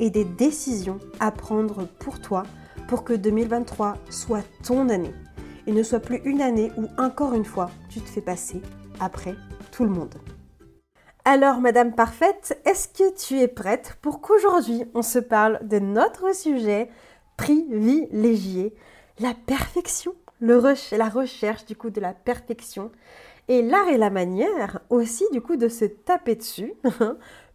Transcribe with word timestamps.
et 0.00 0.10
des 0.10 0.24
décisions 0.24 0.98
à 1.20 1.30
prendre 1.30 1.86
pour 1.98 2.20
toi 2.20 2.44
pour 2.88 3.04
que 3.04 3.12
2023 3.12 3.96
soit 4.10 4.44
ton 4.62 4.88
année 4.88 5.14
et 5.66 5.72
ne 5.72 5.82
soit 5.82 6.00
plus 6.00 6.20
une 6.24 6.42
année 6.42 6.70
où 6.76 6.86
encore 6.98 7.34
une 7.34 7.44
fois 7.44 7.70
tu 7.88 8.00
te 8.00 8.08
fais 8.08 8.20
passer 8.20 8.60
après 9.00 9.34
tout 9.72 9.84
le 9.84 9.90
monde. 9.90 10.14
Alors 11.24 11.60
Madame 11.60 11.94
Parfaite, 11.94 12.60
est-ce 12.66 12.88
que 12.88 13.14
tu 13.16 13.40
es 13.40 13.48
prête 13.48 13.96
pour 14.02 14.20
qu'aujourd'hui 14.20 14.84
on 14.94 15.02
se 15.02 15.18
parle 15.18 15.66
de 15.66 15.78
notre 15.78 16.34
sujet 16.34 16.90
privilégié, 17.36 18.74
la 19.18 19.32
perfection, 19.46 20.14
la 20.40 21.08
recherche 21.08 21.64
du 21.64 21.76
coup 21.76 21.90
de 21.90 22.00
la 22.00 22.12
perfection 22.12 22.90
et 23.48 23.62
l'art 23.62 23.88
et 23.88 23.96
la 23.96 24.10
manière 24.10 24.80
aussi 24.90 25.24
du 25.32 25.40
coup 25.40 25.56
de 25.56 25.68
se 25.68 25.84
taper 25.84 26.34
dessus 26.34 26.74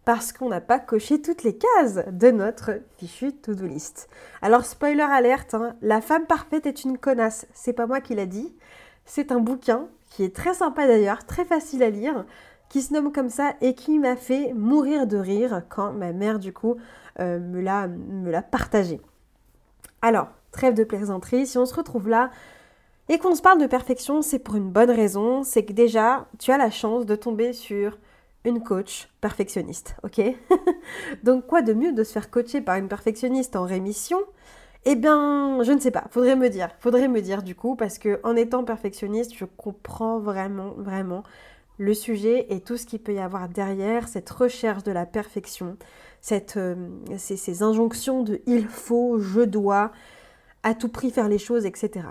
parce 0.05 0.31
qu'on 0.33 0.49
n'a 0.49 0.61
pas 0.61 0.79
coché 0.79 1.21
toutes 1.21 1.43
les 1.43 1.57
cases 1.57 1.99
de 2.11 2.31
notre 2.31 2.79
fichu 2.97 3.33
to-do 3.33 3.65
list. 3.65 4.09
Alors 4.41 4.65
spoiler 4.65 5.01
alerte, 5.01 5.53
hein, 5.53 5.75
La 5.81 6.01
femme 6.01 6.25
parfaite 6.25 6.65
est 6.65 6.83
une 6.83 6.97
connasse, 6.97 7.47
c'est 7.53 7.73
pas 7.73 7.87
moi 7.87 8.01
qui 8.01 8.15
l'a 8.15 8.25
dit, 8.25 8.55
c'est 9.05 9.31
un 9.31 9.39
bouquin 9.39 9.87
qui 10.09 10.23
est 10.23 10.35
très 10.35 10.53
sympa 10.53 10.87
d'ailleurs, 10.87 11.25
très 11.25 11.45
facile 11.45 11.83
à 11.83 11.89
lire, 11.89 12.25
qui 12.69 12.81
se 12.81 12.93
nomme 12.93 13.11
comme 13.11 13.29
ça 13.29 13.53
et 13.61 13.73
qui 13.73 13.99
m'a 13.99 14.15
fait 14.15 14.53
mourir 14.53 15.07
de 15.07 15.17
rire 15.17 15.63
quand 15.69 15.91
ma 15.91 16.13
mère 16.13 16.39
du 16.39 16.53
coup 16.53 16.75
euh, 17.19 17.39
me 17.39 17.61
l'a 17.61 18.41
partagé. 18.41 19.01
Alors, 20.01 20.29
trêve 20.51 20.73
de 20.73 20.83
plaisanterie, 20.83 21.45
si 21.45 21.57
on 21.57 21.65
se 21.65 21.75
retrouve 21.75 22.07
là 22.07 22.31
et 23.09 23.17
qu'on 23.17 23.33
se 23.33 23.41
parle 23.41 23.59
de 23.59 23.65
perfection, 23.65 24.21
c'est 24.21 24.37
pour 24.37 24.55
une 24.55 24.69
bonne 24.69 24.91
raison, 24.91 25.43
c'est 25.43 25.65
que 25.65 25.73
déjà, 25.73 26.27
tu 26.37 26.51
as 26.51 26.57
la 26.57 26.69
chance 26.69 27.07
de 27.07 27.15
tomber 27.15 27.53
sur 27.53 27.97
une 28.45 28.63
coach 28.63 29.09
perfectionniste, 29.21 29.95
ok 30.03 30.21
Donc 31.23 31.47
quoi 31.47 31.61
de 31.61 31.73
mieux 31.73 31.91
de 31.91 32.03
se 32.03 32.13
faire 32.13 32.29
coacher 32.29 32.61
par 32.61 32.77
une 32.77 32.87
perfectionniste 32.87 33.55
en 33.55 33.63
rémission? 33.63 34.19
Eh 34.85 34.95
bien, 34.95 35.61
je 35.63 35.73
ne 35.73 35.79
sais 35.79 35.91
pas, 35.91 36.05
faudrait 36.09 36.37
me 36.37 36.49
dire, 36.49 36.69
faudrait 36.79 37.09
me 37.09 37.21
dire 37.21 37.43
du 37.43 37.53
coup, 37.53 37.75
parce 37.75 37.97
que 37.97 38.19
en 38.23 38.35
étant 38.35 38.63
perfectionniste, 38.63 39.33
je 39.35 39.45
comprends 39.45 40.19
vraiment, 40.19 40.71
vraiment 40.77 41.23
le 41.77 41.93
sujet 41.93 42.45
et 42.49 42.61
tout 42.61 42.77
ce 42.77 42.85
qu'il 42.85 42.99
peut 42.99 43.13
y 43.13 43.19
avoir 43.19 43.49
derrière, 43.49 44.07
cette 44.07 44.29
recherche 44.29 44.83
de 44.83 44.91
la 44.91 45.05
perfection, 45.05 45.77
cette, 46.21 46.57
euh, 46.57 46.75
ces, 47.17 47.37
ces 47.37 47.63
injonctions 47.63 48.23
de 48.23 48.41
il 48.47 48.67
faut, 48.67 49.19
je 49.19 49.41
dois, 49.41 49.91
à 50.63 50.73
tout 50.75 50.89
prix 50.89 51.11
faire 51.11 51.27
les 51.27 51.37
choses, 51.37 51.65
etc. 51.65 52.07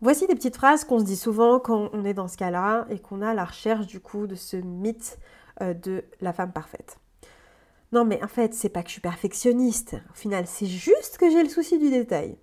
Voici 0.00 0.28
des 0.28 0.36
petites 0.36 0.54
phrases 0.54 0.84
qu'on 0.84 1.00
se 1.00 1.04
dit 1.04 1.16
souvent 1.16 1.58
quand 1.58 1.90
on 1.92 2.04
est 2.04 2.14
dans 2.14 2.28
ce 2.28 2.36
cas-là 2.36 2.86
et 2.88 3.00
qu'on 3.00 3.20
a 3.20 3.34
la 3.34 3.44
recherche 3.44 3.88
du 3.88 3.98
coup 3.98 4.28
de 4.28 4.36
ce 4.36 4.56
mythe 4.56 5.18
euh, 5.60 5.74
de 5.74 6.04
la 6.20 6.32
femme 6.32 6.52
parfaite. 6.52 6.98
Non 7.90 8.04
mais 8.04 8.22
en 8.22 8.28
fait, 8.28 8.54
c'est 8.54 8.68
pas 8.68 8.82
que 8.82 8.88
je 8.88 8.92
suis 8.92 9.00
perfectionniste. 9.00 9.96
Au 10.10 10.14
final, 10.14 10.46
c'est 10.46 10.66
juste 10.66 11.18
que 11.18 11.28
j'ai 11.30 11.42
le 11.42 11.48
souci 11.48 11.78
du 11.78 11.90
détail. 11.90 12.38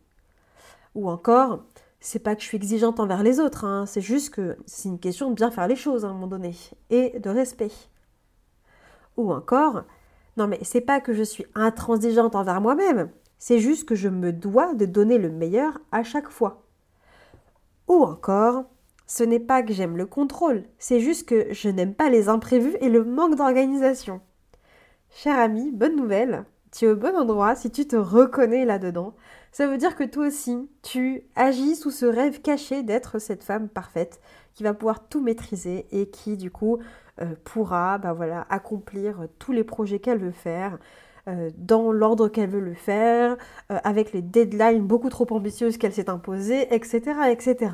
Ou 0.95 1.09
encore, 1.09 1.63
c'est 2.01 2.19
pas 2.19 2.35
que 2.35 2.41
je 2.41 2.47
suis 2.47 2.57
exigeante 2.57 2.99
envers 2.99 3.23
les 3.23 3.39
autres, 3.39 3.63
hein. 3.63 3.85
c'est 3.85 4.01
juste 4.01 4.31
que 4.31 4.57
c'est 4.66 4.89
une 4.89 4.99
question 4.99 5.29
de 5.29 5.35
bien 5.35 5.49
faire 5.49 5.67
les 5.67 5.77
choses 5.77 6.03
à 6.03 6.09
un 6.09 6.13
moment 6.13 6.27
donné 6.27 6.53
et 6.89 7.17
de 7.19 7.29
respect. 7.29 7.72
Ou 9.16 9.31
encore, 9.31 9.83
non 10.35 10.47
mais 10.47 10.59
c'est 10.61 10.81
pas 10.81 10.99
que 10.99 11.13
je 11.13 11.23
suis 11.23 11.45
intransigeante 11.55 12.35
envers 12.35 12.59
moi-même, 12.59 13.09
c'est 13.39 13.59
juste 13.59 13.87
que 13.87 13.95
je 13.95 14.09
me 14.09 14.33
dois 14.33 14.73
de 14.73 14.85
donner 14.85 15.17
le 15.17 15.29
meilleur 15.29 15.79
à 15.93 16.03
chaque 16.03 16.29
fois. 16.29 16.64
Ou 17.88 18.03
encore, 18.03 18.66
ce 19.07 19.23
n'est 19.23 19.40
pas 19.40 19.62
que 19.62 19.73
j'aime 19.73 19.97
le 19.97 20.06
contrôle, 20.06 20.63
c'est 20.79 21.00
juste 21.00 21.28
que 21.28 21.53
je 21.53 21.69
n'aime 21.69 21.94
pas 21.94 22.09
les 22.09 22.29
imprévus 22.29 22.75
et 22.81 22.90
le 22.90 23.03
manque 23.03 23.35
d'organisation. 23.35 24.22
Cher 25.12 25.38
ami, 25.38 25.72
bonne 25.72 25.96
nouvelle, 25.96 26.46
tu 26.72 26.85
es 26.85 26.90
au 26.90 26.96
bon 26.96 27.16
endroit 27.16 27.56
si 27.56 27.72
tu 27.72 27.88
te 27.88 27.96
reconnais 27.96 28.66
là-dedans. 28.66 29.16
Ça 29.51 29.68
veut 29.68 29.78
dire 29.78 29.96
que 29.96 30.03
toi 30.03 30.28
aussi, 30.28 30.69
tu 30.81 31.23
agis 31.35 31.75
sous 31.75 31.91
ce 31.91 32.06
rêve 32.06 32.41
caché 32.41 32.84
d'être 32.84 33.19
cette 33.19 33.44
femme 33.44 33.69
parfaite 33.69 34.19
qui 34.53 34.63
va 34.63 34.73
pouvoir 34.73 35.07
tout 35.07 35.22
maîtriser 35.22 35.85
et 35.91 36.09
qui 36.09 36.35
du 36.35 36.52
coup 36.52 36.79
euh, 37.22 37.35
pourra 37.46 37.97
bah 37.97 38.12
voilà, 38.12 38.46
accomplir 38.50 39.28
tous 39.40 39.53
les 39.53 39.63
projets 39.63 40.00
qu'elle 40.00 40.19
veut 40.19 40.31
faire, 40.31 40.78
euh, 41.27 41.49
dans 41.57 41.91
l'ordre 41.91 42.27
qu'elle 42.27 42.49
veut 42.49 42.59
le 42.59 42.73
faire, 42.73 43.37
euh, 43.71 43.79
avec 43.83 44.13
les 44.13 44.21
deadlines 44.21 44.85
beaucoup 44.85 45.09
trop 45.09 45.27
ambitieuses 45.31 45.77
qu'elle 45.77 45.93
s'est 45.93 46.09
imposées, 46.09 46.73
etc., 46.73 47.01
etc. 47.31 47.71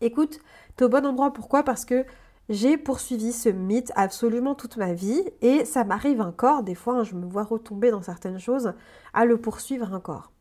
Écoute, 0.00 0.40
tu 0.76 0.84
es 0.84 0.86
au 0.86 0.88
bon 0.88 1.04
endroit. 1.04 1.32
Pourquoi? 1.32 1.62
Parce 1.62 1.84
que 1.84 2.06
j'ai 2.48 2.76
poursuivi 2.76 3.32
ce 3.32 3.48
mythe 3.48 3.92
absolument 3.94 4.54
toute 4.54 4.76
ma 4.76 4.92
vie 4.92 5.22
et 5.40 5.64
ça 5.64 5.84
m'arrive 5.84 6.20
encore, 6.20 6.62
des 6.62 6.74
fois, 6.74 6.94
hein, 6.94 7.04
je 7.04 7.14
me 7.14 7.26
vois 7.26 7.44
retomber 7.44 7.90
dans 7.90 8.02
certaines 8.02 8.40
choses, 8.40 8.72
à 9.14 9.24
le 9.24 9.36
poursuivre 9.36 9.92
encore. 9.92 10.32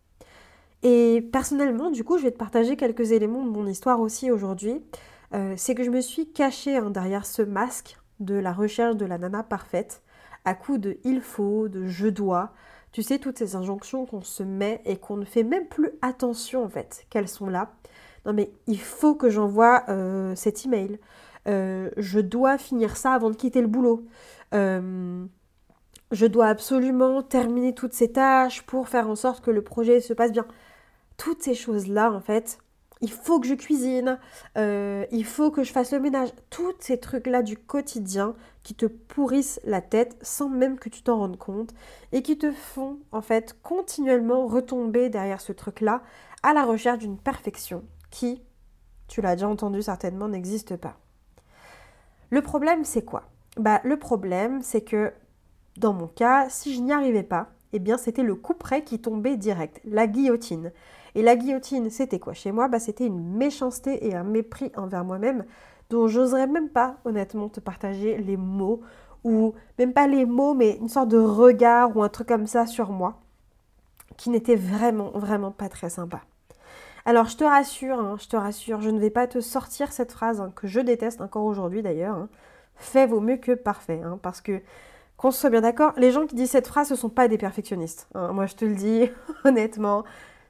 Et 0.81 1.27
personnellement, 1.31 1.91
du 1.91 2.03
coup, 2.03 2.17
je 2.17 2.23
vais 2.23 2.31
te 2.31 2.37
partager 2.37 2.77
quelques 2.77 3.11
éléments 3.11 3.43
de 3.43 3.49
mon 3.49 3.67
histoire 3.67 3.99
aussi 3.99 4.31
aujourd'hui. 4.31 4.81
Euh, 5.33 5.53
c'est 5.57 5.75
que 5.75 5.83
je 5.83 5.91
me 5.91 6.01
suis 6.01 6.31
cachée 6.31 6.77
hein, 6.77 6.89
derrière 6.89 7.25
ce 7.25 7.41
masque 7.41 7.99
de 8.19 8.35
la 8.35 8.53
recherche 8.53 8.95
de 8.95 9.05
la 9.05 9.17
nana 9.17 9.43
parfaite 9.43 10.01
à 10.45 10.53
coup 10.53 10.77
de 10.77 10.97
il 11.03 11.21
faut, 11.21 11.67
de 11.67 11.85
je 11.85 12.07
dois. 12.07 12.53
Tu 12.91 13.03
sais, 13.03 13.19
toutes 13.19 13.37
ces 13.37 13.55
injonctions 13.55 14.05
qu'on 14.05 14.21
se 14.21 14.43
met 14.43 14.81
et 14.85 14.97
qu'on 14.97 15.17
ne 15.17 15.25
fait 15.25 15.43
même 15.43 15.67
plus 15.67 15.91
attention 16.01 16.63
en 16.63 16.69
fait 16.69 17.05
qu'elles 17.09 17.27
sont 17.27 17.47
là. 17.47 17.73
Non 18.25 18.33
mais 18.33 18.51
il 18.67 18.79
faut 18.79 19.15
que 19.15 19.29
j'envoie 19.29 19.83
euh, 19.89 20.35
cet 20.35 20.65
email. 20.65 20.99
Euh, 21.47 21.89
je 21.97 22.19
dois 22.19 22.57
finir 22.57 22.97
ça 22.97 23.13
avant 23.13 23.29
de 23.29 23.35
quitter 23.35 23.61
le 23.61 23.67
boulot. 23.67 24.05
Euh, 24.53 25.25
je 26.11 26.25
dois 26.25 26.47
absolument 26.47 27.21
terminer 27.21 27.73
toutes 27.73 27.93
ces 27.93 28.11
tâches 28.11 28.63
pour 28.63 28.89
faire 28.89 29.09
en 29.09 29.15
sorte 29.15 29.43
que 29.43 29.51
le 29.51 29.61
projet 29.61 30.01
se 30.01 30.13
passe 30.13 30.31
bien. 30.31 30.45
Toutes 31.17 31.43
ces 31.43 31.53
choses-là, 31.53 32.11
en 32.11 32.19
fait, 32.19 32.59
il 33.01 33.11
faut 33.11 33.39
que 33.39 33.47
je 33.47 33.53
cuisine, 33.53 34.19
euh, 34.57 35.05
il 35.11 35.23
faut 35.23 35.51
que 35.51 35.63
je 35.63 35.71
fasse 35.71 35.93
le 35.93 35.99
ménage. 35.99 36.29
Tous 36.49 36.73
ces 36.79 36.99
trucs-là 36.99 37.43
du 37.43 37.57
quotidien 37.57 38.35
qui 38.63 38.75
te 38.75 38.85
pourrissent 38.85 39.61
la 39.63 39.81
tête 39.81 40.17
sans 40.21 40.49
même 40.49 40.77
que 40.77 40.89
tu 40.89 41.01
t'en 41.01 41.17
rendes 41.17 41.37
compte 41.37 41.73
et 42.11 42.21
qui 42.21 42.37
te 42.37 42.51
font 42.51 42.99
en 43.11 43.21
fait 43.21 43.57
continuellement 43.63 44.47
retomber 44.47 45.09
derrière 45.09 45.39
ce 45.39 45.53
truc-là 45.53 46.01
à 46.43 46.53
la 46.53 46.65
recherche 46.65 46.99
d'une 46.99 47.17
perfection 47.17 47.83
qui, 48.11 48.41
tu 49.07 49.21
l'as 49.21 49.35
déjà 49.35 49.47
entendu 49.47 49.81
certainement, 49.81 50.27
n'existe 50.27 50.75
pas. 50.75 50.97
Le 52.31 52.41
problème, 52.41 52.83
c'est 52.83 53.03
quoi? 53.03 53.23
Bah, 53.57 53.81
le 53.83 53.97
problème, 53.97 54.61
c'est 54.61 54.81
que 54.81 55.11
dans 55.77 55.93
mon 55.93 56.07
cas, 56.07 56.47
si 56.49 56.75
je 56.75 56.81
n'y 56.81 56.91
arrivais 56.91 57.23
pas, 57.23 57.49
eh 57.73 57.79
bien, 57.79 57.97
c'était 57.97 58.23
le 58.23 58.35
coup 58.35 58.53
près 58.53 58.83
qui 58.83 58.99
tombait 58.99 59.37
direct, 59.37 59.79
la 59.85 60.07
guillotine. 60.07 60.71
Et 61.15 61.21
la 61.21 61.35
guillotine, 61.35 61.89
c'était 61.89 62.19
quoi 62.19 62.33
chez 62.33 62.51
moi? 62.51 62.67
Bah, 62.67 62.79
C'était 62.79 63.05
une 63.05 63.37
méchanceté 63.37 64.07
et 64.07 64.15
un 64.15 64.23
mépris 64.23 64.71
envers 64.75 65.03
moi-même 65.03 65.45
dont 65.89 66.07
j'oserais 66.07 66.47
même 66.47 66.69
pas 66.69 66.97
honnêtement 67.05 67.49
te 67.49 67.59
partager 67.59 68.17
les 68.17 68.37
mots 68.37 68.81
ou 69.23 69.53
même 69.77 69.93
pas 69.93 70.07
les 70.07 70.25
mots 70.25 70.53
mais 70.53 70.77
une 70.77 70.87
sorte 70.87 71.09
de 71.09 71.17
regard 71.17 71.95
ou 71.97 72.03
un 72.03 72.09
truc 72.09 72.27
comme 72.27 72.47
ça 72.47 72.65
sur 72.65 72.91
moi 72.91 73.19
qui 74.17 74.29
n'était 74.29 74.55
vraiment 74.55 75.11
vraiment 75.11 75.51
pas 75.51 75.69
très 75.69 75.89
sympa. 75.89 76.21
Alors 77.05 77.25
je 77.25 77.37
te 77.37 77.43
rassure, 77.43 77.99
hein, 77.99 78.17
je 78.19 78.27
te 78.27 78.35
rassure, 78.35 78.81
je 78.81 78.89
ne 78.89 78.99
vais 78.99 79.09
pas 79.09 79.27
te 79.27 79.39
sortir 79.39 79.91
cette 79.91 80.11
phrase 80.11 80.41
hein, 80.41 80.51
que 80.55 80.67
je 80.67 80.79
déteste 80.79 81.21
encore 81.21 81.45
aujourd'hui 81.45 81.81
d'ailleurs. 81.81 82.15
Hein. 82.15 82.29
Fait 82.75 83.07
vaut 83.07 83.19
mieux 83.19 83.37
que 83.37 83.53
parfait, 83.53 84.01
parce 84.21 84.41
que 84.41 84.61
qu'on 85.17 85.31
soit 85.31 85.49
bien 85.49 85.61
d'accord, 85.61 85.91
les 85.97 86.11
gens 86.11 86.25
qui 86.25 86.35
disent 86.35 86.51
cette 86.51 86.67
phrase, 86.67 86.87
ce 86.87 86.93
ne 86.93 86.97
sont 86.99 87.09
pas 87.09 87.27
des 87.27 87.37
perfectionnistes. 87.37 88.07
moi 88.13 88.45
je 88.45 88.55
te 88.55 88.63
le 88.63 88.75
dis 88.75 89.09
honnêtement, 89.43 90.03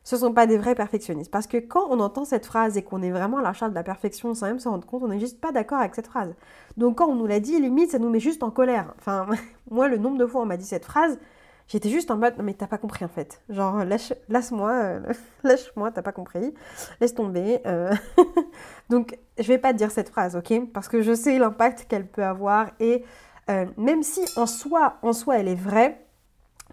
ce 0.03 0.15
ne 0.15 0.21
sont 0.21 0.33
pas 0.33 0.47
des 0.47 0.57
vrais 0.57 0.75
perfectionnistes. 0.75 1.31
Parce 1.31 1.47
que 1.47 1.57
quand 1.57 1.87
on 1.89 1.99
entend 1.99 2.25
cette 2.25 2.45
phrase 2.45 2.77
et 2.77 2.83
qu'on 2.83 3.01
est 3.01 3.11
vraiment 3.11 3.37
à 3.37 3.41
la 3.41 3.49
recherche 3.49 3.71
de 3.71 3.75
la 3.75 3.83
perfection 3.83 4.33
sans 4.33 4.47
même 4.47 4.59
se 4.59 4.67
rendre 4.67 4.85
compte, 4.85 5.03
on 5.03 5.07
n'est 5.07 5.19
juste 5.19 5.39
pas 5.39 5.51
d'accord 5.51 5.79
avec 5.79 5.95
cette 5.95 6.07
phrase. 6.07 6.33
Donc 6.77 6.97
quand 6.97 7.07
on 7.07 7.15
nous 7.15 7.27
l'a 7.27 7.39
dit, 7.39 7.59
limite, 7.59 7.91
ça 7.91 7.99
nous 7.99 8.09
met 8.09 8.19
juste 8.19 8.43
en 8.43 8.51
colère. 8.51 8.93
Enfin, 8.97 9.27
moi, 9.71 9.87
le 9.87 9.97
nombre 9.97 10.17
de 10.17 10.25
fois 10.25 10.41
où 10.41 10.43
on 10.43 10.47
m'a 10.47 10.57
dit 10.57 10.65
cette 10.65 10.85
phrase, 10.85 11.19
j'étais 11.67 11.89
juste 11.89 12.11
en 12.11 12.17
mode, 12.17 12.37
non 12.37 12.43
mais 12.43 12.53
t'as 12.53 12.67
pas 12.67 12.77
compris 12.77 13.05
en 13.05 13.09
fait. 13.09 13.41
Genre, 13.49 13.83
lâche, 13.85 14.11
moi 14.51 14.71
euh, 14.71 15.13
lâche-moi, 15.43 15.91
t'as 15.91 16.01
pas 16.01 16.11
compris. 16.11 16.53
Laisse 17.01 17.13
tomber. 17.13 17.59
Euh. 17.65 17.93
Donc, 18.89 19.17
je 19.37 19.47
vais 19.47 19.59
pas 19.59 19.73
te 19.73 19.77
dire 19.77 19.91
cette 19.91 20.09
phrase, 20.09 20.35
ok? 20.35 20.71
Parce 20.73 20.87
que 20.87 21.01
je 21.01 21.13
sais 21.13 21.37
l'impact 21.37 21.85
qu'elle 21.87 22.07
peut 22.07 22.23
avoir 22.23 22.71
et 22.79 23.03
euh, 23.49 23.65
même 23.77 24.03
si 24.03 24.21
en 24.35 24.45
soi, 24.45 24.97
en 25.01 25.13
soi, 25.13 25.39
elle 25.39 25.47
est 25.47 25.55
vraie, 25.55 26.05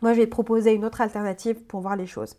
moi, 0.03 0.13
je 0.13 0.21
vais 0.21 0.27
proposer 0.27 0.75
une 0.75 0.85
autre 0.85 1.01
alternative 1.01 1.63
pour 1.63 1.81
voir 1.81 1.97
les 1.97 2.07
choses. 2.07 2.37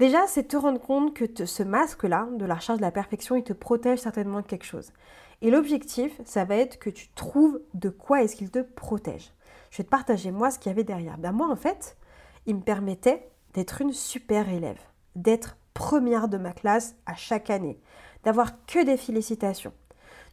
Déjà, 0.00 0.26
c'est 0.26 0.48
te 0.48 0.56
rendre 0.56 0.80
compte 0.80 1.12
que 1.12 1.44
ce 1.44 1.62
masque-là, 1.62 2.26
de 2.32 2.46
la 2.46 2.54
recherche 2.54 2.78
de 2.78 2.82
la 2.82 2.90
perfection, 2.90 3.36
il 3.36 3.42
te 3.42 3.52
protège 3.52 3.98
certainement 3.98 4.40
de 4.40 4.46
quelque 4.46 4.64
chose. 4.64 4.94
Et 5.42 5.50
l'objectif, 5.50 6.18
ça 6.24 6.46
va 6.46 6.56
être 6.56 6.78
que 6.78 6.88
tu 6.88 7.10
trouves 7.10 7.60
de 7.74 7.90
quoi 7.90 8.22
est-ce 8.22 8.34
qu'il 8.34 8.50
te 8.50 8.60
protège. 8.60 9.30
Je 9.70 9.76
vais 9.76 9.84
te 9.84 9.90
partager 9.90 10.30
moi 10.30 10.50
ce 10.50 10.58
qu'il 10.58 10.70
y 10.70 10.72
avait 10.72 10.84
derrière. 10.84 11.18
Ben 11.18 11.32
moi, 11.32 11.50
en 11.50 11.54
fait, 11.54 11.98
il 12.46 12.56
me 12.56 12.62
permettait 12.62 13.28
d'être 13.52 13.82
une 13.82 13.92
super 13.92 14.48
élève, 14.48 14.80
d'être 15.16 15.58
première 15.74 16.28
de 16.28 16.38
ma 16.38 16.54
classe 16.54 16.96
à 17.04 17.14
chaque 17.14 17.50
année, 17.50 17.78
d'avoir 18.24 18.64
que 18.64 18.82
des 18.82 18.96
félicitations, 18.96 19.74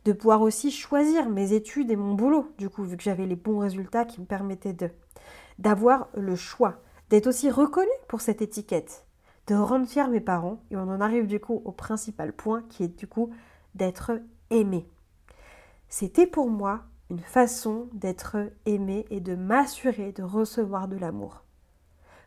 de 0.06 0.14
pouvoir 0.14 0.44
aussi 0.44 0.72
choisir 0.72 1.28
mes 1.28 1.52
études 1.52 1.92
et 1.92 1.98
mon 1.98 2.14
boulot, 2.14 2.54
du 2.58 2.70
coup, 2.70 2.86
vu 2.86 2.96
que 2.96 3.04
j'avais 3.04 3.26
les 3.26 3.36
bons 3.36 3.60
résultats 3.60 4.06
qui 4.06 4.22
me 4.22 4.26
permettaient 4.26 4.72
de, 4.72 4.90
d'avoir 5.60 6.08
le 6.14 6.38
choix, 6.38 6.76
d'être 7.10 7.28
aussi 7.28 7.52
reconnue 7.52 7.90
pour 8.08 8.22
cette 8.22 8.42
étiquette, 8.42 9.04
de 9.48 9.56
rendre 9.56 9.88
fiers 9.88 10.08
mes 10.10 10.22
parents. 10.22 10.62
Et 10.72 10.78
on 10.78 10.82
en 10.82 11.02
arrive 11.02 11.28
du 11.28 11.40
coup 11.40 11.62
au 11.66 11.72
principal 11.72 12.34
point 12.34 12.64
qui 12.70 12.84
est 12.84 12.98
du 12.98 13.08
coup 13.08 13.32
d'être 13.76 14.12
aimé. 14.50 14.88
C'était 15.90 16.28
pour 16.28 16.50
moi 16.50 16.82
une 17.10 17.20
façon 17.20 17.88
d'être 17.94 18.38
aimé 18.66 19.06
et 19.10 19.22
de 19.22 19.36
m'assurer 19.36 20.12
de 20.12 20.24
recevoir 20.24 20.88
de 20.88 20.98
l'amour. 20.98 21.44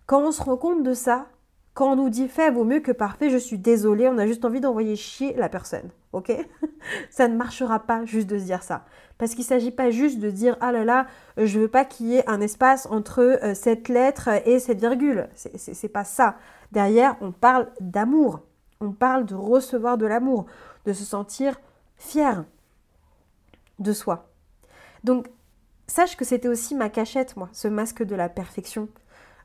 Quand 0.06 0.22
on 0.22 0.32
se 0.32 0.43
rend 0.43 0.56
compte 0.56 0.82
de 0.82 0.94
ça, 0.94 1.28
quand 1.75 1.93
on 1.93 1.96
nous 1.96 2.08
dit 2.08 2.28
fait 2.28 2.50
vaut 2.50 2.64
mieux 2.64 2.81
que 2.81 2.93
parfait, 2.93 3.31
je 3.31 3.37
suis 3.37 3.58
désolée, 3.58 4.08
on 4.08 4.19
a 4.19 4.26
juste 4.26 4.44
envie 4.44 4.61
d'envoyer 4.61 4.96
chier 4.96 5.34
la 5.34 5.49
personne. 5.49 5.90
Ok? 6.12 6.33
Ça 7.11 7.29
ne 7.29 7.37
marchera 7.37 7.79
pas 7.81 8.05
juste 8.05 8.29
de 8.29 8.39
se 8.39 8.45
dire 8.45 8.62
ça. 8.62 8.85
Parce 9.19 9.33
qu'il 9.33 9.43
ne 9.43 9.49
s'agit 9.49 9.71
pas 9.71 9.91
juste 9.91 10.19
de 10.19 10.31
dire 10.31 10.57
ah 10.61 10.73
là 10.73 10.85
là, 10.85 11.07
je 11.37 11.61
veux 11.61 11.69
pas 11.69 11.85
qu'il 11.85 12.07
y 12.07 12.17
ait 12.17 12.29
un 12.29 12.41
espace 12.41 12.87
entre 12.91 13.21
euh, 13.21 13.55
cette 13.55 13.89
lettre 13.89 14.29
et 14.47 14.59
cette 14.59 14.81
virgule. 14.81 15.29
C'est 15.35 15.89
pas 15.89 16.05
ça. 16.05 16.37
Derrière, 16.73 17.17
on 17.21 17.33
parle 17.33 17.69
d'amour. 17.81 18.41
On 18.81 18.93
parle 18.93 19.27
de 19.27 19.35
recevoir 19.35 19.99
de 19.99 20.07
l'amour, 20.07 20.47
de 20.87 20.93
se 20.93 21.05
sentir 21.05 21.61
fier 21.97 22.45
de 23.79 23.93
soi. 23.93 24.31
Donc, 25.05 25.29
sache 25.87 26.17
que 26.17 26.25
c'était 26.25 26.49
aussi 26.49 26.75
ma 26.75 26.89
cachette, 26.89 27.37
moi, 27.37 27.49
ce 27.53 27.69
masque 27.69 28.03
de 28.03 28.15
la 28.15 28.29
perfection. 28.29 28.89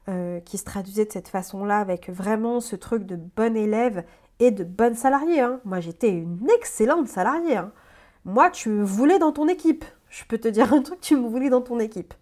Euh, 0.07 0.39
qui 0.41 0.59
se 0.59 0.63
traduisait 0.63 1.05
de 1.05 1.11
cette 1.11 1.29
façon-là, 1.29 1.79
avec 1.79 2.11
vraiment 2.11 2.59
ce 2.59 2.75
truc 2.75 3.07
de 3.07 3.15
bon 3.15 3.57
élève 3.57 4.03
et 4.39 4.51
de 4.51 4.63
bonne 4.63 4.95
salariée. 4.95 5.41
Hein. 5.41 5.61
Moi, 5.65 5.79
j'étais 5.79 6.09
une 6.09 6.49
excellente 6.57 7.07
salariée. 7.07 7.57
Hein. 7.57 7.71
Moi, 8.25 8.49
tu 8.49 8.69
me 8.69 8.83
voulais 8.83 9.19
dans 9.19 9.31
ton 9.31 9.47
équipe. 9.47 9.85
Je 10.09 10.23
peux 10.25 10.37
te 10.37 10.47
dire 10.47 10.73
un 10.73 10.81
truc, 10.81 11.01
tu 11.01 11.15
me 11.15 11.27
voulais 11.27 11.49
dans 11.49 11.61
ton 11.61 11.79
équipe. 11.79 12.13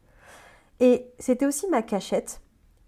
Et 0.79 1.07
c'était 1.19 1.45
aussi 1.45 1.67
ma 1.67 1.81
cachette. 1.81 2.41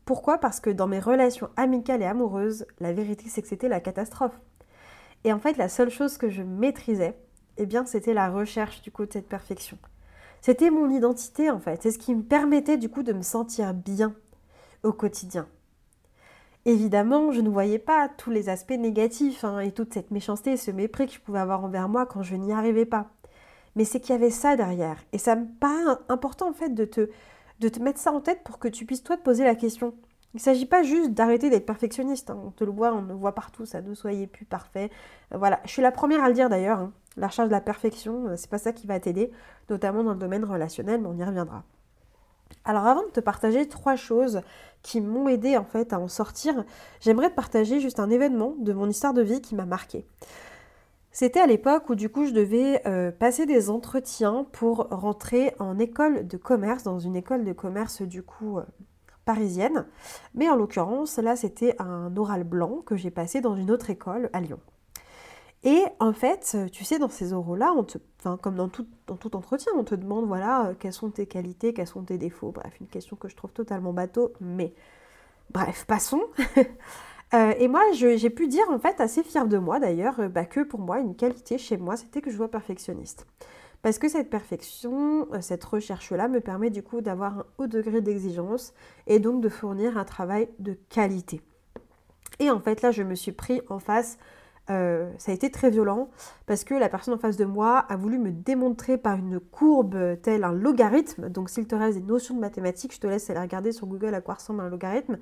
Pourquoi? 0.06 0.38
Parce 0.38 0.60
que 0.60 0.69
dans 0.69 0.88
mes 0.88 1.00
relations 1.00 1.50
amicales 1.56 2.01
et 2.01 2.06
amoureuses, 2.06 2.66
la 2.80 2.94
vérité, 2.94 3.25
c'est 3.27 3.42
que 3.42 3.48
c'était 3.48 3.69
la 3.69 3.80
catastrophe. 3.80 4.39
Et 5.24 5.33
en 5.33 5.39
fait, 5.39 5.57
la 5.57 5.69
seule 5.69 5.89
chose 5.89 6.18
que 6.18 6.30
je 6.30 6.44
maîtrisais, 6.44 7.18
eh 7.57 7.66
bien, 7.66 7.86
c'était 7.86 8.13
la 8.13 8.30
recherche 8.30 8.81
du 8.81 8.92
coup 8.92 9.06
de 9.06 9.13
cette 9.13 9.28
perfection. 9.28 9.78
C'était 10.42 10.69
mon 10.69 10.92
identité 10.92 11.50
en 11.50 11.60
fait. 11.60 11.81
C'est 11.81 11.89
ce 11.89 11.98
qui 11.98 12.13
me 12.13 12.21
permettait 12.21 12.78
du 12.78 12.88
coup 12.88 13.01
de 13.01 13.13
me 13.13 13.24
sentir 13.24 13.74
bien 13.74 14.13
au 14.83 14.94
quotidien. 14.94 15.48
Évidemment, 16.65 17.31
je 17.31 17.41
ne 17.41 17.50
voyais 17.50 17.77
pas 17.77 18.09
tous 18.09 18.31
les 18.31 18.50
aspects 18.50 18.71
négatifs 18.71 19.44
hein, 19.44 19.59
et 19.59 19.71
toute 19.71 19.94
cette 19.94 20.09
méchanceté 20.09 20.53
et 20.53 20.57
ce 20.57 20.71
mépris 20.71 21.06
que 21.06 21.13
je 21.13 21.19
pouvais 21.19 21.39
avoir 21.39 21.63
envers 21.63 21.88
moi 21.88 22.07
quand 22.07 22.23
je 22.23 22.35
n'y 22.35 22.53
arrivais 22.53 22.85
pas. 22.85 23.12
Mais 23.75 23.85
c'est 23.85 24.00
qu'il 24.00 24.13
y 24.13 24.17
avait 24.17 24.31
ça 24.31 24.56
derrière. 24.56 24.97
Et 25.13 25.19
ça 25.19 25.35
me 25.35 25.45
paraît 25.59 25.97
important 26.09 26.50
en 26.50 26.53
fait 26.53 26.73
de 26.73 26.85
te, 26.85 27.79
mettre 27.79 28.00
ça 28.00 28.12
en 28.12 28.19
tête 28.19 28.44
pour 28.44 28.57
que 28.57 28.67
tu 28.67 28.85
puisses 28.85 29.03
toi 29.03 29.15
te 29.15 29.21
poser 29.21 29.44
la 29.44 29.53
question. 29.53 29.94
Il 30.33 30.38
ne 30.38 30.41
s'agit 30.41 30.65
pas 30.65 30.81
juste 30.81 31.12
d'arrêter 31.12 31.51
d'être 31.51 31.67
perfectionniste. 31.67 32.31
Hein. 32.31 32.41
On 32.44 32.50
te 32.50 32.63
le 32.63 32.71
voit, 32.71 32.94
on 32.94 33.03
le 33.03 33.13
voit 33.13 33.35
partout, 33.35 33.65
ça 33.65 33.81
ne 33.81 33.94
soyez 33.94 34.25
plus 34.25 34.45
parfait. 34.45 34.89
Voilà, 35.31 35.61
je 35.65 35.69
suis 35.69 35.83
la 35.83 35.91
première 35.91 36.23
à 36.23 36.29
le 36.29 36.33
dire 36.33 36.50
d'ailleurs. 36.50 36.79
Hein. 36.79 36.94
La 37.15 37.27
recherche 37.27 37.47
de 37.47 37.53
la 37.53 37.61
perfection, 37.61 38.27
euh, 38.27 38.35
c'est 38.38 38.50
pas 38.50 38.57
ça 38.57 38.73
qui 38.73 38.88
va 38.88 39.00
t'aider, 39.00 39.31
notamment 39.69 40.03
dans 40.03 40.13
le 40.13 40.19
domaine 40.19 40.44
relationnel, 40.44 41.00
mais 41.00 41.07
on 41.07 41.15
y 41.15 41.23
reviendra. 41.23 41.63
Alors 42.65 42.88
avant 42.88 43.03
de 43.03 43.12
te 43.12 43.19
partager 43.19 43.67
trois 43.67 43.95
choses 43.95 44.41
qui 44.81 45.00
m'ont 45.00 45.29
aidé 45.29 45.56
en 45.56 45.65
fait 45.65 45.94
à 45.94 46.00
en 46.00 46.07
sortir, 46.07 46.65
j'aimerais 47.00 47.29
te 47.29 47.35
partager 47.35 47.79
juste 47.79 48.00
un 48.00 48.09
événement 48.09 48.56
de 48.57 48.73
mon 48.73 48.89
histoire 48.89 49.13
de 49.13 49.21
vie 49.21 49.39
qui 49.39 49.53
m'a 49.56 49.65
marqué. 49.65 50.06
C'était 51.12 51.39
à 51.39 51.47
l'époque 51.47 51.89
où 51.89 51.95
du 51.95 52.09
coup 52.09 52.25
je 52.25 52.33
devais 52.33 52.81
euh, 52.88 53.12
passer 53.12 53.45
des 53.45 53.69
entretiens 53.69 54.45
pour 54.51 54.88
rentrer 54.89 55.53
en 55.59 55.77
école 55.79 56.27
de 56.27 56.38
commerce, 56.38 56.83
dans 56.83 57.00
une 57.00 57.15
école 57.15 57.45
de 57.45 57.53
commerce 57.53 58.01
du 58.01 58.23
coup 58.23 58.57
euh, 58.57 58.63
parisienne. 59.25 59.85
Mais 60.33 60.50
en 60.50 60.56
l'occurrence 60.56 61.18
là 61.18 61.35
c'était 61.35 61.75
un 61.79 62.18
oral 62.18 62.44
blanc 62.44 62.81
que 62.85 62.95
j'ai 62.95 63.11
passé 63.11 63.41
dans 63.41 63.56
une 63.56 63.69
autre 63.69 63.91
école 63.91 64.29
à 64.33 64.41
Lyon. 64.41 64.59
Et 65.65 65.83
en 66.00 66.13
fait, 66.13 66.56
tu 66.71 66.85
sais, 66.85 67.00
dans 67.00 67.09
ces 67.09 67.33
oraux-là, 67.33 67.73
comme 68.41 68.56
dans 68.56 68.69
tout, 68.69 68.85
entretien, 69.35 69.71
on 69.75 69.83
te 69.83 69.95
demande, 69.95 70.27
voilà, 70.27 70.67
euh, 70.67 70.73
quelles 70.79 70.94
sont 70.94 71.09
tes 71.09 71.25
qualités, 71.25 71.73
quels 71.73 71.88
sont 71.88 72.03
tes 72.03 72.19
défauts. 72.19 72.51
Bref, 72.51 72.79
une 72.79 72.88
question 72.88 73.15
que 73.15 73.27
je 73.27 73.35
trouve 73.35 73.51
totalement 73.51 73.91
bateau, 73.91 74.31
mais 74.39 74.73
bref, 75.50 75.85
passons. 75.85 76.23
Euh, 77.33 77.53
et 77.57 77.67
moi, 77.67 77.81
j'ai 77.91 78.29
pu 78.29 78.47
dire, 78.47 78.63
en 78.69 78.77
fait, 78.77 79.01
assez 79.01 79.23
fière 79.23 79.47
de 79.47 79.57
moi 79.57 79.79
d'ailleurs, 79.79 80.19
euh, 80.19 80.29
bah, 80.29 80.45
que 80.45 80.59
pour 80.59 80.79
moi, 80.79 81.00
une 81.00 81.15
qualité 81.15 81.57
chez 81.57 81.75
moi, 81.75 81.97
c'était 81.97 82.21
que 82.21 82.29
je 82.29 82.38
vois 82.38 82.51
perfectionniste. 82.51 83.25
Parce 83.81 83.97
que 83.97 84.07
cette 84.07 84.29
perfection, 84.29 85.27
cette 85.41 85.63
recherche-là 85.63 86.27
me 86.27 86.39
permet 86.39 86.69
du 86.69 86.83
coup 86.83 87.01
d'avoir 87.01 87.39
un 87.39 87.45
haut 87.57 87.65
degré 87.65 88.01
d'exigence 88.01 88.75
et 89.07 89.18
donc 89.18 89.41
de 89.41 89.50
fournir 89.50 89.97
un 89.97 90.06
travail 90.06 90.47
de 90.59 90.77
qualité. 90.88 91.41
Et 92.38 92.51
en 92.51 92.59
fait, 92.59 92.83
là, 92.83 92.91
je 92.91 93.01
me 93.01 93.15
suis 93.15 93.31
pris 93.31 93.59
en 93.69 93.79
face 93.79 94.19
euh, 94.69 95.12
ça 95.17 95.31
a 95.31 95.35
été 95.35 95.51
très 95.51 95.69
violent 95.69 96.09
parce 96.47 96.63
que 96.63 96.73
la 96.73 96.89
personne 96.89 97.13
en 97.13 97.17
face 97.17 97.38
de 97.38 97.45
moi 97.45 97.79
a 97.79 97.95
voulu 97.95 98.18
me 98.18 98.31
démontrer 98.31 98.97
par 98.97 99.18
une 99.18 99.40
courbe 99.40 100.19
telle 100.21 100.44
un 100.44 100.51
logarithme. 100.51 101.30
Donc 101.30 101.49
s'il 101.49 101.68
te 101.68 101.75
reste 101.75 101.99
des 101.99 102.04
notions 102.04 102.35
de 102.35 102.40
mathématiques, 102.40 102.94
je 102.94 102.99
te 102.99 103.07
laisse 103.07 103.30
aller 103.30 103.40
regarder 103.40 103.71
sur 103.71 103.87
Google 103.87 104.13
à 104.16 104.21
quoi 104.21 104.35
ressemble 104.35 104.61
un 104.61 104.69
logarithme. 104.69 105.18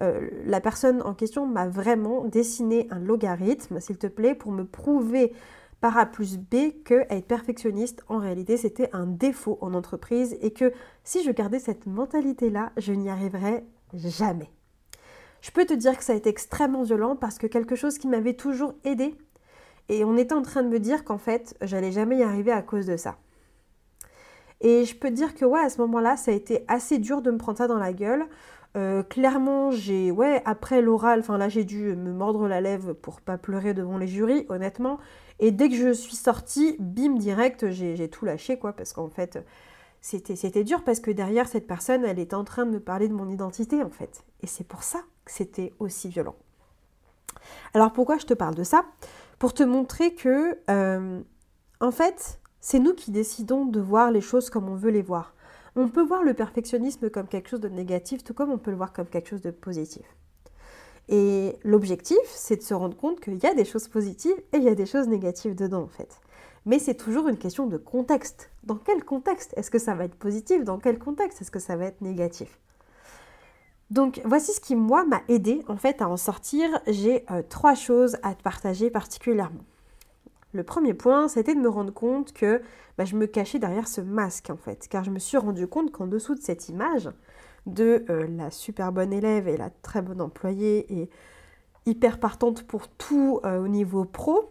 Euh, 0.00 0.28
la 0.44 0.60
personne 0.60 1.02
en 1.02 1.14
question 1.14 1.46
m'a 1.46 1.68
vraiment 1.68 2.24
dessiné 2.24 2.88
un 2.90 2.98
logarithme, 2.98 3.80
s'il 3.80 3.98
te 3.98 4.06
plaît, 4.06 4.34
pour 4.34 4.52
me 4.52 4.64
prouver 4.64 5.32
par 5.80 5.98
A 5.98 6.06
plus 6.06 6.38
B 6.38 6.82
que 6.84 7.04
être 7.10 7.26
perfectionniste, 7.26 8.04
en 8.08 8.18
réalité, 8.18 8.56
c'était 8.56 8.88
un 8.92 9.06
défaut 9.06 9.58
en 9.60 9.74
entreprise 9.74 10.36
et 10.40 10.52
que 10.52 10.72
si 11.02 11.22
je 11.22 11.30
gardais 11.30 11.58
cette 11.58 11.86
mentalité-là, 11.86 12.72
je 12.78 12.92
n'y 12.92 13.10
arriverais 13.10 13.64
jamais. 13.92 14.50
Je 15.44 15.50
peux 15.50 15.66
te 15.66 15.74
dire 15.74 15.98
que 15.98 16.02
ça 16.02 16.14
a 16.14 16.16
été 16.16 16.30
extrêmement 16.30 16.84
violent 16.84 17.16
parce 17.16 17.36
que 17.36 17.46
quelque 17.46 17.76
chose 17.76 17.98
qui 17.98 18.08
m'avait 18.08 18.32
toujours 18.32 18.72
aidé, 18.82 19.14
et 19.90 20.02
on 20.02 20.16
était 20.16 20.32
en 20.32 20.40
train 20.40 20.62
de 20.62 20.68
me 20.68 20.80
dire 20.80 21.04
qu'en 21.04 21.18
fait, 21.18 21.54
j'allais 21.60 21.92
jamais 21.92 22.16
y 22.16 22.22
arriver 22.22 22.50
à 22.50 22.62
cause 22.62 22.86
de 22.86 22.96
ça. 22.96 23.18
Et 24.62 24.86
je 24.86 24.96
peux 24.96 25.10
te 25.10 25.12
dire 25.12 25.34
que 25.34 25.44
ouais, 25.44 25.60
à 25.60 25.68
ce 25.68 25.82
moment-là, 25.82 26.16
ça 26.16 26.30
a 26.30 26.34
été 26.34 26.64
assez 26.66 26.96
dur 26.96 27.20
de 27.20 27.30
me 27.30 27.36
prendre 27.36 27.58
ça 27.58 27.66
dans 27.66 27.76
la 27.76 27.92
gueule. 27.92 28.24
Euh, 28.78 29.02
clairement, 29.02 29.70
j'ai, 29.70 30.10
ouais, 30.10 30.40
après 30.46 30.80
l'oral, 30.80 31.20
enfin 31.20 31.36
là, 31.36 31.50
j'ai 31.50 31.64
dû 31.64 31.94
me 31.94 32.14
mordre 32.14 32.48
la 32.48 32.62
lèvre 32.62 32.94
pour 32.94 33.20
pas 33.20 33.36
pleurer 33.36 33.74
devant 33.74 33.98
les 33.98 34.06
jurys, 34.08 34.46
honnêtement. 34.48 34.98
Et 35.40 35.50
dès 35.50 35.68
que 35.68 35.74
je 35.74 35.92
suis 35.92 36.16
sortie, 36.16 36.76
bim, 36.78 37.16
direct, 37.18 37.70
j'ai 37.70 38.08
tout 38.08 38.24
lâché, 38.24 38.58
quoi, 38.58 38.72
parce 38.72 38.94
qu'en 38.94 39.10
fait, 39.10 39.44
c'était 40.00 40.64
dur 40.64 40.84
parce 40.84 41.00
que 41.00 41.10
derrière 41.10 41.48
cette 41.48 41.66
personne, 41.66 42.02
elle 42.06 42.18
était 42.18 42.34
en 42.34 42.44
train 42.44 42.64
de 42.64 42.70
me 42.70 42.80
parler 42.80 43.08
de 43.08 43.14
mon 43.14 43.28
identité, 43.28 43.82
en 43.82 43.90
fait. 43.90 44.24
Et 44.40 44.46
c'est 44.46 44.66
pour 44.66 44.82
ça 44.82 45.00
c'était 45.26 45.72
aussi 45.78 46.08
violent. 46.08 46.36
Alors 47.74 47.92
pourquoi 47.92 48.18
je 48.18 48.26
te 48.26 48.34
parle 48.34 48.54
de 48.54 48.64
ça? 48.64 48.84
Pour 49.38 49.52
te 49.52 49.62
montrer 49.62 50.14
que, 50.14 50.58
euh, 50.70 51.20
en 51.80 51.90
fait, 51.90 52.40
c'est 52.60 52.78
nous 52.78 52.94
qui 52.94 53.10
décidons 53.10 53.66
de 53.66 53.80
voir 53.80 54.10
les 54.10 54.20
choses 54.20 54.48
comme 54.48 54.68
on 54.68 54.76
veut 54.76 54.90
les 54.90 55.02
voir. 55.02 55.34
On 55.76 55.88
peut 55.88 56.04
voir 56.04 56.22
le 56.22 56.34
perfectionnisme 56.34 57.10
comme 57.10 57.26
quelque 57.26 57.48
chose 57.48 57.60
de 57.60 57.68
négatif, 57.68 58.22
tout 58.22 58.32
comme 58.32 58.50
on 58.50 58.58
peut 58.58 58.70
le 58.70 58.76
voir 58.76 58.92
comme 58.92 59.06
quelque 59.06 59.28
chose 59.28 59.42
de 59.42 59.50
positif. 59.50 60.06
Et 61.08 61.58
l'objectif, 61.64 62.18
c'est 62.26 62.56
de 62.56 62.62
se 62.62 62.72
rendre 62.72 62.96
compte 62.96 63.20
qu'il 63.20 63.36
y 63.36 63.46
a 63.46 63.54
des 63.54 63.64
choses 63.64 63.88
positives 63.88 64.36
et 64.52 64.56
il 64.58 64.62
y 64.62 64.68
a 64.68 64.74
des 64.74 64.86
choses 64.86 65.08
négatives 65.08 65.54
dedans, 65.54 65.82
en 65.82 65.88
fait. 65.88 66.20
Mais 66.64 66.78
c'est 66.78 66.94
toujours 66.94 67.28
une 67.28 67.36
question 67.36 67.66
de 67.66 67.76
contexte. 67.76 68.50
Dans 68.62 68.76
quel 68.76 69.04
contexte? 69.04 69.52
Est-ce 69.56 69.70
que 69.70 69.78
ça 69.78 69.94
va 69.94 70.04
être 70.04 70.14
positif? 70.14 70.64
Dans 70.64 70.78
quel 70.78 70.98
contexte? 70.98 71.42
Est-ce 71.42 71.50
que 71.50 71.58
ça 71.58 71.76
va 71.76 71.86
être 71.86 72.00
négatif? 72.00 72.58
Donc 73.90 74.20
voici 74.24 74.52
ce 74.52 74.60
qui 74.60 74.76
moi 74.76 75.04
m'a 75.04 75.22
aidé 75.28 75.62
en 75.68 75.76
fait 75.76 76.00
à 76.00 76.08
en 76.08 76.16
sortir. 76.16 76.68
J'ai 76.86 77.24
euh, 77.30 77.42
trois 77.48 77.74
choses 77.74 78.16
à 78.22 78.34
te 78.34 78.42
partager 78.42 78.90
particulièrement. 78.90 79.64
Le 80.52 80.62
premier 80.62 80.94
point, 80.94 81.26
c'était 81.28 81.54
de 81.54 81.60
me 81.60 81.68
rendre 81.68 81.92
compte 81.92 82.32
que 82.32 82.62
bah, 82.96 83.04
je 83.04 83.16
me 83.16 83.26
cachais 83.26 83.58
derrière 83.58 83.88
ce 83.88 84.00
masque 84.00 84.50
en 84.50 84.56
fait, 84.56 84.86
car 84.88 85.02
je 85.02 85.10
me 85.10 85.18
suis 85.18 85.36
rendu 85.36 85.66
compte 85.66 85.90
qu'en 85.90 86.06
dessous 86.06 86.34
de 86.34 86.40
cette 86.40 86.68
image 86.68 87.10
de 87.66 88.04
euh, 88.08 88.26
la 88.28 88.50
super 88.50 88.92
bonne 88.92 89.12
élève 89.12 89.48
et 89.48 89.56
la 89.56 89.70
très 89.70 90.00
bonne 90.00 90.20
employée 90.20 91.00
et 91.00 91.10
hyper 91.86 92.20
partante 92.20 92.62
pour 92.62 92.88
tout 92.88 93.40
euh, 93.44 93.62
au 93.62 93.68
niveau 93.68 94.04
pro 94.04 94.50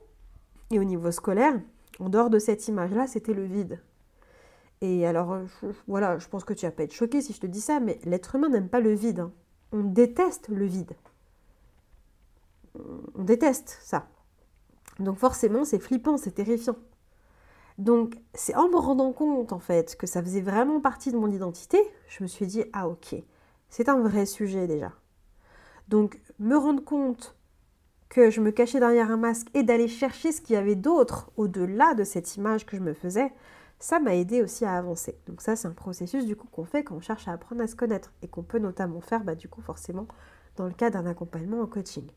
et 0.71 0.79
au 0.79 0.83
niveau 0.83 1.11
scolaire, 1.11 1.53
en 1.99 2.09
dehors 2.09 2.29
de 2.29 2.39
cette 2.39 2.67
image-là, 2.67 3.07
c'était 3.07 3.33
le 3.33 3.43
vide. 3.43 3.79
Et 4.83 5.07
alors, 5.07 5.31
euh, 5.31 5.45
voilà, 5.87 6.19
je 6.19 6.27
pense 6.27 6.43
que 6.43 6.53
tu 6.53 6.65
vas 6.65 6.71
pas 6.71 6.83
être 6.83 6.93
choqué 6.93 7.21
si 7.21 7.31
je 7.31 7.39
te 7.39 7.47
dis 7.47 7.61
ça, 7.61 7.79
mais 7.79 7.99
l'être 8.03 8.35
humain 8.35 8.49
n'aime 8.49 8.67
pas 8.67 8.81
le 8.81 8.91
vide. 8.91 9.21
Hein. 9.21 9.31
On 9.71 9.79
déteste 9.79 10.49
le 10.49 10.65
vide. 10.65 10.91
On 13.15 13.23
déteste 13.23 13.77
ça. 13.81 14.07
Donc 14.99 15.17
forcément, 15.17 15.63
c'est 15.63 15.79
flippant, 15.79 16.17
c'est 16.17 16.31
terrifiant. 16.31 16.75
Donc 17.77 18.15
c'est 18.33 18.55
en 18.55 18.67
me 18.67 18.75
rendant 18.75 19.13
compte 19.13 19.53
en 19.53 19.59
fait 19.59 19.95
que 19.95 20.05
ça 20.05 20.21
faisait 20.21 20.41
vraiment 20.41 20.81
partie 20.81 21.11
de 21.13 21.17
mon 21.17 21.31
identité, 21.31 21.79
je 22.09 22.21
me 22.21 22.27
suis 22.27 22.45
dit 22.45 22.65
ah 22.73 22.89
ok, 22.89 23.15
c'est 23.69 23.87
un 23.87 23.99
vrai 24.01 24.25
sujet 24.25 24.67
déjà. 24.67 24.91
Donc 25.87 26.19
me 26.39 26.57
rendre 26.57 26.83
compte 26.83 27.37
que 28.09 28.29
je 28.29 28.41
me 28.41 28.51
cachais 28.51 28.79
derrière 28.79 29.09
un 29.09 29.17
masque 29.17 29.47
et 29.53 29.63
d'aller 29.63 29.87
chercher 29.87 30.33
ce 30.33 30.41
qu'il 30.41 30.55
y 30.55 30.57
avait 30.57 30.75
d'autre 30.75 31.31
au-delà 31.37 31.93
de 31.95 32.03
cette 32.03 32.35
image 32.35 32.65
que 32.65 32.77
je 32.77 32.81
me 32.81 32.93
faisais, 32.93 33.31
ça 33.83 33.99
m'a 33.99 34.15
aidé 34.15 34.41
aussi 34.41 34.63
à 34.63 34.77
avancer. 34.77 35.19
Donc 35.27 35.41
ça 35.41 35.57
c'est 35.57 35.67
un 35.67 35.73
processus 35.73 36.25
du 36.25 36.37
coup 36.37 36.47
qu'on 36.47 36.63
fait 36.63 36.85
quand 36.85 36.95
on 36.95 37.01
cherche 37.01 37.27
à 37.27 37.33
apprendre 37.33 37.61
à 37.61 37.67
se 37.67 37.75
connaître 37.75 38.13
et 38.21 38.29
qu'on 38.29 38.41
peut 38.41 38.57
notamment 38.57 39.01
faire 39.01 39.25
bah, 39.25 39.35
du 39.35 39.49
coup 39.49 39.59
forcément 39.59 40.07
dans 40.55 40.67
le 40.67 40.71
cas 40.71 40.89
d'un 40.89 41.05
accompagnement 41.05 41.59
en 41.59 41.67
coaching. 41.67 42.07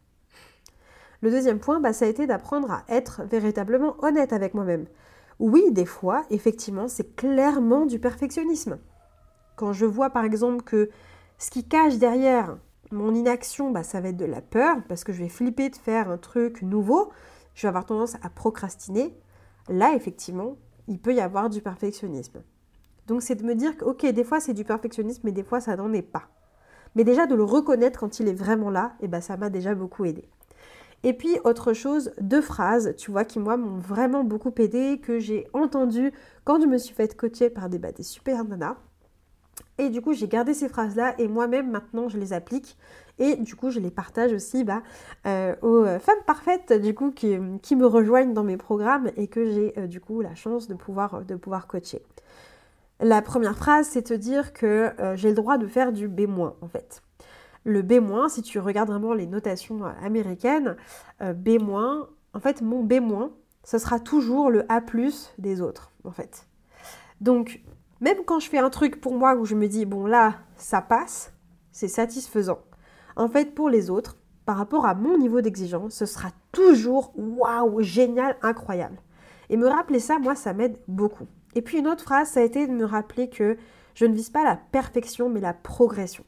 Le 1.23 1.31
deuxième 1.33 1.59
point, 1.59 1.81
bah, 1.81 1.93
ça 1.93 2.05
a 2.05 2.09
été 2.09 2.29
d'apprendre 2.29 2.71
à 2.71 2.85
être 2.89 3.25
véritablement 3.25 3.97
honnête 4.05 4.33
avec 4.33 4.55
moi-même. 4.55 4.87
Oui, 5.41 5.73
des 5.73 5.87
fois, 5.87 6.25
effectivement, 6.31 6.87
c'est 6.87 7.17
clairement 7.17 7.85
du 7.85 7.99
perfectionnisme. 7.99 8.79
Quand 9.57 9.73
je 9.73 9.87
vois 9.87 10.11
par 10.11 10.23
exemple 10.23 10.63
que 10.63 10.89
ce 11.39 11.51
qui 11.51 11.67
cache 11.67 11.97
derrière 11.97 12.59
mon 12.93 13.13
inaction, 13.13 13.73
bah, 13.73 13.83
ça 13.83 14.01
va 14.01 14.11
être 14.11 14.17
de 14.17 14.25
la 14.25 14.41
peur, 14.41 14.77
parce 14.89 15.03
que 15.03 15.13
je 15.13 15.21
vais 15.21 15.29
flipper 15.29 15.71
de 15.71 15.77
faire 15.77 16.13
un 16.13 16.19
truc 16.19 16.63
nouveau, 16.63 17.11
je 17.55 17.63
vais 17.63 17.69
avoir 17.69 17.87
tendance 17.87 18.15
à 18.23 18.31
procrastiner. 18.31 19.19
Là, 19.69 19.95
effectivement, 19.97 20.59
il 20.89 20.99
peut 20.99 21.15
y 21.15 21.21
avoir 21.21 21.51
du 21.51 21.61
perfectionnisme. 21.61 22.43
Donc 23.07 23.23
c'est 23.23 23.37
de 23.37 23.45
me 23.45 23.55
dire 23.55 23.77
que, 23.77 23.85
ok, 23.85 24.07
des 24.07 24.25
fois 24.25 24.41
c'est 24.41 24.55
du 24.55 24.65
perfectionnisme, 24.65 25.23
mais 25.25 25.33
des 25.33 25.45
fois 25.45 25.61
ça 25.61 25.77
n'en 25.77 25.93
est 25.93 26.03
pas. 26.03 26.29
Mais 26.95 27.05
déjà 27.05 27.27
de 27.27 27.35
le 27.35 27.45
reconnaître 27.45 28.01
quand 28.01 28.21
il 28.21 28.29
est 28.29 28.35
vraiment 28.35 28.71
là, 28.71 28.95
et 29.01 29.05
eh 29.05 29.09
ben, 29.09 29.21
ça 29.21 29.37
m'a 29.37 29.51
déjà 29.51 29.75
beaucoup 29.75 30.05
aidé. 30.05 30.29
Et 31.03 31.13
puis 31.13 31.39
autre 31.45 31.73
chose, 31.73 32.13
deux 32.21 32.41
phrases, 32.41 32.95
tu 32.97 33.11
vois, 33.11 33.25
qui 33.25 33.39
moi 33.39 33.57
m'ont 33.57 33.79
vraiment 33.79 34.25
beaucoup 34.25 34.53
aidé, 34.59 34.99
que 35.01 35.19
j'ai 35.19 35.47
entendu 35.53 36.13
quand 36.45 36.61
je 36.61 36.67
me 36.67 36.79
suis 36.79 36.95
fait 36.95 37.15
coacher 37.17 37.51
par 37.51 37.69
des, 37.69 37.79
bah, 37.79 37.93
des 37.93 38.03
super 38.03 38.45
nanas. 38.45 38.77
Et 39.79 39.91
du 39.91 40.01
coup, 40.01 40.15
j'ai 40.15 40.29
gardé 40.29 40.55
ces 40.55 40.69
phrases-là 40.69 41.15
et 41.19 41.29
moi-même, 41.29 41.71
maintenant, 41.71 42.09
je 42.09 42.19
les 42.19 42.33
applique. 42.33 42.77
Et 43.19 43.37
du 43.37 43.57
coup, 43.57 43.71
je 43.71 43.81
les 43.81 43.91
partage 43.91 44.33
aussi 44.33 44.65
bah, 44.65 44.83
euh, 45.27 45.55
aux 45.63 45.85
femmes 45.99 46.23
parfaites, 46.27 46.73
du 46.73 46.95
coup, 46.95 47.11
qui, 47.11 47.37
qui, 47.63 47.77
me 47.77 47.87
rejoignent 47.87 48.35
dans 48.35 48.45
mes 48.45 48.57
programmes 48.57 49.11
et 49.17 49.27
que 49.27 49.51
j'ai, 49.51 49.79
euh, 49.79 49.87
du 49.87 50.01
coup, 50.01 50.21
la 50.21 50.35
chance 50.35 50.69
de 50.69 50.75
pouvoir, 50.75 51.25
de 51.25 51.35
pouvoir 51.35 51.67
coacher. 51.67 52.03
La 53.01 53.21
première 53.21 53.57
phrase, 53.57 53.89
c'est 53.91 54.03
te 54.03 54.15
dire 54.15 54.53
que 54.53 54.93
euh, 54.99 55.17
j'ai 55.17 55.29
le 55.29 55.35
droit 55.35 55.59
de 55.59 55.67
faire 55.67 55.93
du 55.93 56.09
B-, 56.09 56.29
en 56.61 56.69
fait. 56.69 57.03
Le 57.65 57.83
B-, 57.83 58.29
si 58.29 58.43
tu 58.43 58.59
regardes 58.59 58.91
vraiment 58.91 59.13
les 59.13 59.27
notations 59.27 59.85
américaines, 60.03 60.77
B-, 61.21 61.59
en 61.69 62.41
fait, 62.41 62.63
mon 62.63 62.83
B-, 62.85 63.31
ce 63.65 63.79
sera 63.79 63.99
toujours 63.99 64.51
le 64.51 64.65
A+, 64.71 64.81
des 65.39 65.61
autres, 65.61 65.91
en 66.05 66.13
fait. 66.13 66.47
Donc, 67.21 67.61
même 68.01 68.25
quand 68.25 68.41
je 68.41 68.49
fais 68.49 68.59
un 68.59 68.71
truc 68.71 69.01
pour 69.01 69.15
moi 69.15 69.35
où 69.35 69.45
je 69.45 69.55
me 69.55 69.69
dis, 69.69 69.87
bon 69.87 70.07
là, 70.07 70.35
ça 70.57 70.83
passe, 70.83 71.33
c'est 71.73 71.89
satisfaisant. 71.89 72.59
En 73.17 73.29
fait, 73.29 73.55
pour 73.55 73.71
les 73.71 73.91
autres, 73.91 74.17
par 74.45 74.59
rapport 74.59 74.87
à 74.87 74.95
mon 74.95 75.19
niveau 75.19 75.41
d'exigence, 75.41 75.95
ce 75.95 76.07
sera 76.07 76.29
toujours 76.53 77.13
waouh, 77.17 77.83
génial, 77.83 78.37
incroyable. 78.43 78.99
Et 79.49 79.57
me 79.57 79.69
rappeler 79.69 80.01
ça, 80.01 80.19
moi, 80.19 80.35
ça 80.35 80.53
m'aide 80.53 80.79
beaucoup. 80.89 81.27
Et 81.55 81.63
puis 81.63 81.79
une 81.79 81.89
autre 81.89 82.05
phrase, 82.05 82.29
ça 82.29 82.41
a 82.41 82.45
été 82.45 82.67
de 82.67 82.73
me 82.73 82.85
rappeler 82.85 83.29
que 83.29 83.57
je 83.95 84.05
ne 84.05 84.15
vise 84.15 84.31
pas 84.31 84.45
la 84.45 84.57
perfection, 84.57 85.29
mais 85.29 85.41
la 85.41 85.55
progression. 85.55 86.25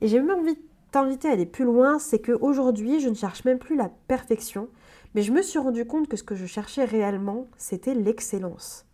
Et 0.00 0.08
j'ai 0.08 0.20
même 0.20 0.40
envie 0.40 0.54
de 0.54 0.60
t'inviter 0.90 1.28
à 1.28 1.32
aller 1.32 1.46
plus 1.46 1.64
loin, 1.64 1.98
c'est 1.98 2.20
qu'aujourd'hui, 2.20 3.00
je 3.00 3.08
ne 3.08 3.14
cherche 3.14 3.44
même 3.44 3.58
plus 3.58 3.76
la 3.76 3.90
perfection, 4.08 4.68
mais 5.14 5.22
je 5.22 5.32
me 5.32 5.42
suis 5.42 5.58
rendu 5.58 5.86
compte 5.86 6.08
que 6.08 6.16
ce 6.16 6.24
que 6.24 6.34
je 6.34 6.46
cherchais 6.46 6.84
réellement, 6.84 7.46
c'était 7.56 7.94
l'excellence. 7.94 8.86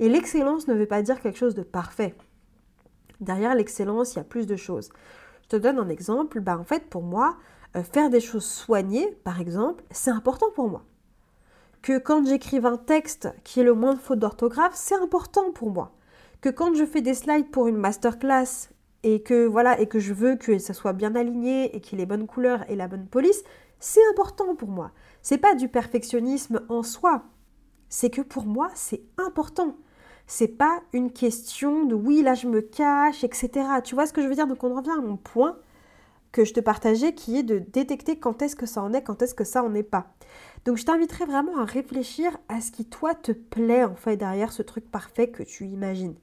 Et 0.00 0.08
l'excellence 0.08 0.68
ne 0.68 0.74
veut 0.74 0.86
pas 0.86 1.02
dire 1.02 1.20
quelque 1.20 1.38
chose 1.38 1.54
de 1.54 1.62
parfait. 1.62 2.14
Derrière 3.20 3.54
l'excellence, 3.54 4.14
il 4.14 4.16
y 4.18 4.20
a 4.20 4.24
plus 4.24 4.46
de 4.46 4.56
choses. 4.56 4.90
Je 5.42 5.48
te 5.48 5.56
donne 5.56 5.78
un 5.78 5.88
exemple. 5.88 6.40
Bah, 6.40 6.56
en 6.58 6.64
fait, 6.64 6.88
pour 6.88 7.02
moi, 7.02 7.36
euh, 7.76 7.82
faire 7.82 8.10
des 8.10 8.20
choses 8.20 8.44
soignées, 8.44 9.08
par 9.24 9.40
exemple, 9.40 9.84
c'est 9.90 10.10
important 10.10 10.46
pour 10.54 10.68
moi. 10.68 10.84
Que 11.82 11.98
quand 11.98 12.26
j'écrive 12.26 12.66
un 12.66 12.76
texte 12.76 13.28
qui 13.44 13.60
est 13.60 13.64
le 13.64 13.74
moins 13.74 13.94
de 13.94 13.98
fautes 13.98 14.18
d'orthographe, 14.18 14.74
c'est 14.74 14.96
important 14.96 15.52
pour 15.52 15.70
moi. 15.70 15.92
Que 16.40 16.48
quand 16.48 16.74
je 16.74 16.84
fais 16.84 17.00
des 17.00 17.14
slides 17.14 17.50
pour 17.50 17.66
une 17.66 17.76
masterclass 17.76 18.70
et 19.02 19.22
que 19.22 19.46
voilà 19.46 19.80
et 19.80 19.86
que 19.86 19.98
je 19.98 20.12
veux 20.12 20.36
que 20.36 20.58
ça 20.58 20.74
soit 20.74 20.92
bien 20.92 21.14
aligné 21.14 21.74
et 21.74 21.80
qu'il 21.80 21.98
ait 21.98 22.02
les 22.02 22.06
bonnes 22.06 22.26
couleurs 22.26 22.68
et 22.68 22.76
la 22.76 22.88
bonne 22.88 23.06
police, 23.06 23.42
c'est 23.80 24.06
important 24.10 24.54
pour 24.56 24.68
moi. 24.68 24.92
C'est 25.22 25.38
pas 25.38 25.54
du 25.54 25.68
perfectionnisme 25.68 26.62
en 26.68 26.82
soi. 26.82 27.24
C'est 27.88 28.10
que 28.10 28.22
pour 28.22 28.44
moi, 28.44 28.70
c'est 28.74 29.02
important 29.16 29.76
c'est 30.28 30.46
pas 30.46 30.82
une 30.92 31.10
question 31.10 31.86
de 31.86 31.94
oui, 31.94 32.22
là 32.22 32.34
je 32.34 32.46
me 32.46 32.60
cache, 32.60 33.24
etc. 33.24 33.50
Tu 33.82 33.94
vois 33.94 34.06
ce 34.06 34.12
que 34.12 34.22
je 34.22 34.28
veux 34.28 34.34
dire? 34.34 34.46
Donc 34.46 34.62
on 34.62 34.76
revient 34.76 34.90
à 34.96 35.00
mon 35.00 35.16
point 35.16 35.56
que 36.32 36.44
je 36.44 36.52
te 36.52 36.60
partageais 36.60 37.14
qui 37.14 37.38
est 37.38 37.42
de 37.42 37.58
détecter 37.58 38.18
quand 38.18 38.42
est-ce 38.42 38.54
que 38.54 38.66
ça 38.66 38.82
en 38.82 38.92
est, 38.92 39.02
quand 39.02 39.22
est-ce 39.22 39.34
que 39.34 39.42
ça 39.42 39.64
en 39.64 39.74
est 39.74 39.82
pas. 39.82 40.12
Donc 40.66 40.76
je 40.76 40.84
t'inviterai 40.84 41.24
vraiment 41.24 41.56
à 41.56 41.64
réfléchir 41.64 42.36
à 42.50 42.60
ce 42.60 42.70
qui 42.70 42.84
toi 42.84 43.14
te 43.14 43.32
plaît 43.32 43.84
en 43.84 43.94
fait 43.94 44.18
derrière 44.18 44.52
ce 44.52 44.62
truc 44.62 44.90
parfait 44.90 45.28
que 45.30 45.42
tu 45.42 45.64
imagines. 45.64 46.14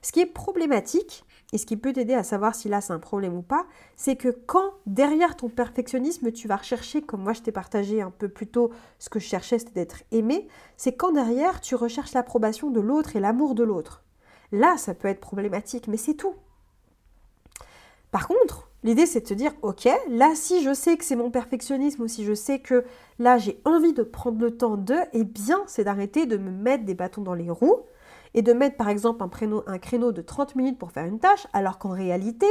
Ce 0.00 0.12
qui 0.12 0.20
est 0.20 0.26
problématique, 0.26 1.25
et 1.52 1.58
ce 1.58 1.66
qui 1.66 1.76
peut 1.76 1.92
t'aider 1.92 2.14
à 2.14 2.24
savoir 2.24 2.54
si 2.54 2.68
là 2.68 2.80
c'est 2.80 2.92
un 2.92 2.98
problème 2.98 3.36
ou 3.36 3.42
pas, 3.42 3.66
c'est 3.94 4.16
que 4.16 4.28
quand 4.28 4.72
derrière 4.86 5.36
ton 5.36 5.48
perfectionnisme, 5.48 6.32
tu 6.32 6.48
vas 6.48 6.56
rechercher, 6.56 7.02
comme 7.02 7.22
moi 7.22 7.32
je 7.32 7.42
t'ai 7.42 7.52
partagé 7.52 8.02
un 8.02 8.10
peu 8.10 8.28
plus 8.28 8.48
tôt, 8.48 8.70
ce 8.98 9.08
que 9.08 9.20
je 9.20 9.26
cherchais 9.26 9.58
c'était 9.58 9.74
d'être 9.74 10.02
aimé, 10.10 10.48
c'est 10.76 10.94
quand 10.94 11.12
derrière 11.12 11.60
tu 11.60 11.76
recherches 11.76 12.14
l'approbation 12.14 12.70
de 12.70 12.80
l'autre 12.80 13.14
et 13.14 13.20
l'amour 13.20 13.54
de 13.54 13.62
l'autre. 13.62 14.02
Là, 14.52 14.76
ça 14.76 14.94
peut 14.94 15.08
être 15.08 15.20
problématique, 15.20 15.88
mais 15.88 15.96
c'est 15.96 16.14
tout. 16.14 16.34
Par 18.10 18.28
contre, 18.28 18.70
l'idée 18.82 19.06
c'est 19.06 19.20
de 19.20 19.26
te 19.26 19.34
dire, 19.34 19.52
ok, 19.62 19.88
là 20.08 20.32
si 20.34 20.62
je 20.62 20.74
sais 20.74 20.96
que 20.96 21.04
c'est 21.04 21.16
mon 21.16 21.30
perfectionnisme 21.30 22.02
ou 22.02 22.08
si 22.08 22.24
je 22.24 22.34
sais 22.34 22.58
que 22.58 22.84
là 23.20 23.38
j'ai 23.38 23.60
envie 23.64 23.92
de 23.92 24.02
prendre 24.02 24.40
le 24.40 24.56
temps 24.56 24.76
de, 24.76 24.96
eh 25.12 25.24
bien 25.24 25.62
c'est 25.68 25.84
d'arrêter 25.84 26.26
de 26.26 26.38
me 26.38 26.50
mettre 26.50 26.84
des 26.84 26.94
bâtons 26.94 27.22
dans 27.22 27.34
les 27.34 27.50
roues 27.50 27.82
et 28.36 28.42
de 28.42 28.52
mettre 28.52 28.76
par 28.76 28.88
exemple 28.88 29.24
un 29.24 29.78
créneau, 29.78 30.12
de 30.12 30.22
30 30.22 30.54
minutes 30.54 30.78
pour 30.78 30.92
faire 30.92 31.06
une 31.06 31.18
tâche, 31.18 31.46
alors 31.52 31.78
qu'en 31.78 31.90
réalité, 31.90 32.46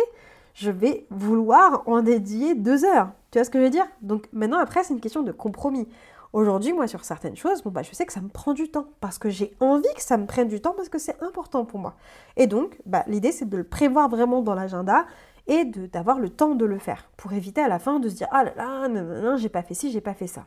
je 0.55 0.71
vais 0.71 1.05
vouloir 1.11 1.83
en 1.85 2.01
dédier 2.01 2.55
deux 2.55 2.83
heures. 2.83 3.11
Tu 3.31 3.37
vois 3.37 3.45
ce 3.45 3.49
que 3.49 3.59
je 3.59 3.63
veux 3.63 3.69
dire? 3.69 3.85
Donc 4.01 4.27
maintenant, 4.33 4.57
après, 4.57 4.83
c'est 4.83 4.93
une 4.93 4.99
question 4.99 5.21
de 5.21 5.31
compromis. 5.31 5.87
Aujourd'hui, 6.33 6.73
moi, 6.73 6.87
sur 6.87 7.05
certaines 7.05 7.35
choses, 7.37 7.61
bon, 7.61 7.69
bah, 7.69 7.83
je 7.83 7.93
sais 7.93 8.05
que 8.05 8.11
ça 8.11 8.19
me 8.19 8.27
prend 8.27 8.53
du 8.53 8.69
temps 8.69 8.87
parce 8.99 9.19
que 9.19 9.29
j'ai 9.29 9.53
envie 9.61 9.93
que 9.95 10.01
ça 10.01 10.17
me 10.17 10.25
prenne 10.25 10.47
du 10.47 10.59
temps 10.59 10.73
parce 10.75 10.89
que 10.89 10.97
c'est 10.97 11.21
important 11.21 11.65
pour 11.65 11.79
moi. 11.79 11.95
Et 12.35 12.47
donc, 12.47 12.77
bah, 12.85 13.03
l'idée, 13.07 13.31
c'est 13.31 13.47
de 13.47 13.55
le 13.55 13.63
prévoir 13.63 14.09
vraiment 14.09 14.41
dans 14.41 14.55
l'agenda 14.55 15.05
et 15.47 15.65
d'avoir 15.65 16.19
le 16.19 16.29
temps 16.29 16.55
de 16.55 16.65
le 16.65 16.79
faire 16.79 17.09
pour 17.15 17.33
éviter 17.33 17.61
à 17.61 17.67
la 17.67 17.79
fin 17.79 17.99
de 17.99 18.09
se 18.09 18.15
dire 18.15 18.27
ah 18.31 18.43
là 18.43 18.53
là, 18.55 18.87
non, 18.87 19.03
non, 19.03 19.21
non 19.21 19.37
j'ai 19.37 19.49
pas 19.49 19.61
fait 19.61 19.75
ci, 19.75 19.91
j'ai 19.91 20.01
pas 20.01 20.15
fait 20.15 20.27
ça. 20.27 20.45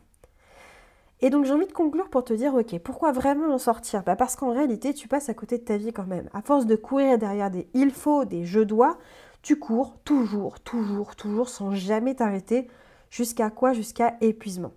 Et 1.21 1.31
donc 1.31 1.45
j'ai 1.45 1.53
envie 1.53 1.67
de 1.67 1.73
conclure 1.73 2.09
pour 2.09 2.25
te 2.25 2.33
dire, 2.33 2.55
ok, 2.55 2.79
pourquoi 2.79 3.11
vraiment 3.11 3.53
en 3.53 3.59
sortir? 3.59 4.05
Bah 4.05 4.15
Parce 4.15 4.37
qu'en 4.37 4.53
réalité, 4.53 4.95
tu 4.95 5.09
passes 5.09 5.29
à 5.29 5.35
côté 5.35 5.59
de 5.59 5.65
ta 5.65 5.77
vie 5.77 5.93
quand 5.93 6.07
même. 6.07 6.29
À 6.33 6.43
force 6.43 6.67
de 6.67 6.77
courir 6.77 7.19
derrière 7.19 7.51
des 7.51 7.69
il 7.75 7.91
faut, 7.91 8.25
des 8.25 8.45
je 8.45 8.61
dois, 8.61 8.99
tu 9.43 9.59
cours 9.59 9.97
toujours, 10.05 10.61
toujours, 10.61 11.17
toujours, 11.17 11.49
sans 11.49 11.73
jamais 11.73 12.15
t'arrêter. 12.15 12.69
Jusqu'à 13.11 13.51
quoi? 13.51 13.73
Jusqu'à 13.73 14.17
épuisement. 14.21 14.73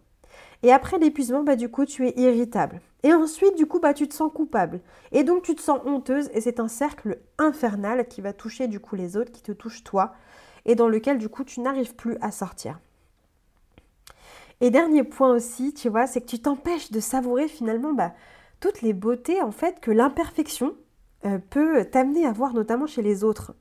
Et 0.64 0.72
après 0.72 0.98
l'épuisement, 0.98 1.44
bah 1.44 1.56
du 1.56 1.70
coup, 1.70 1.86
tu 1.86 2.08
es 2.08 2.14
irritable. 2.18 2.82
Et 3.04 3.14
ensuite, 3.14 3.56
du 3.56 3.66
coup, 3.66 3.80
bah 3.80 3.94
tu 3.94 4.08
te 4.08 4.14
sens 4.14 4.32
coupable. 4.34 4.82
Et 5.12 5.24
donc 5.24 5.44
tu 5.44 5.54
te 5.56 5.62
sens 5.62 5.80
honteuse 5.86 6.30
et 6.34 6.42
c'est 6.42 6.60
un 6.60 6.68
cercle 6.68 7.20
infernal 7.38 8.08
qui 8.08 8.22
va 8.22 8.34
toucher 8.34 8.68
du 8.68 8.80
coup 8.80 8.96
les 8.96 9.18
autres, 9.18 9.32
qui 9.32 9.42
te 9.42 9.52
touche 9.52 9.84
toi, 9.84 10.14
et 10.66 10.76
dans 10.76 10.88
lequel 10.88 11.18
du 11.18 11.30
coup 11.30 11.44
tu 11.44 11.62
n'arrives 11.62 11.96
plus 11.96 12.18
à 12.22 12.32
sortir. 12.32 12.80
Et 14.62 14.70
dernier 14.70 15.04
point 15.04 15.34
aussi, 15.34 15.74
tu 15.74 15.90
vois, 15.90 16.08
c'est 16.08 16.22
que 16.22 16.28
tu 16.28 16.40
t'empêches 16.40 16.92
de 16.92 17.00
savourer 17.00 17.48
finalement 17.48 17.94
bah, 17.94 18.14
toutes 18.60 18.82
les 18.84 18.94
beautés 18.94 19.42
en 19.42 19.52
fait 19.52 19.80
que 19.80 19.90
l'imperfection 19.92 20.76
euh, 21.26 21.40
peut 21.50 21.84
t'amener 21.86 22.26
à 22.26 22.32
voir, 22.32 22.54
notamment 22.54 22.86
chez 22.86 23.02
les 23.02 23.24
autres. 23.24 23.56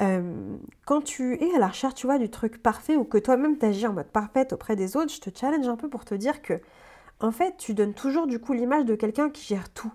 Euh, 0.00 0.56
quand 0.86 1.02
tu 1.02 1.34
es 1.42 1.54
à 1.54 1.58
la 1.58 1.68
recherche, 1.68 1.94
tu 1.94 2.06
vois, 2.06 2.18
du 2.18 2.30
truc 2.30 2.62
parfait 2.62 2.96
ou 2.96 3.04
que 3.04 3.18
toi-même 3.18 3.58
t'agis 3.58 3.86
en 3.86 3.92
mode 3.92 4.06
parfaite 4.06 4.54
auprès 4.54 4.74
des 4.74 4.96
autres, 4.96 5.12
je 5.12 5.20
te 5.20 5.30
challenge 5.38 5.68
un 5.68 5.76
peu 5.76 5.90
pour 5.90 6.06
te 6.06 6.14
dire 6.14 6.40
que, 6.40 6.54
en 7.20 7.30
fait, 7.30 7.56
tu 7.58 7.74
donnes 7.74 7.94
toujours 7.94 8.26
du 8.26 8.38
coup 8.40 8.54
l'image 8.54 8.86
de 8.86 8.94
quelqu'un 8.94 9.28
qui 9.30 9.44
gère 9.44 9.70
tout. 9.70 9.92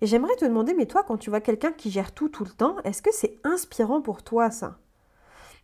Et 0.00 0.06
j'aimerais 0.06 0.36
te 0.36 0.44
demander, 0.44 0.74
mais 0.74 0.86
toi, 0.86 1.04
quand 1.06 1.18
tu 1.18 1.30
vois 1.30 1.40
quelqu'un 1.40 1.72
qui 1.72 1.90
gère 1.90 2.12
tout 2.12 2.28
tout 2.28 2.44
le 2.44 2.50
temps, 2.50 2.76
est-ce 2.84 3.02
que 3.02 3.10
c'est 3.12 3.38
inspirant 3.44 4.00
pour 4.00 4.22
toi 4.24 4.50
ça? 4.50 4.78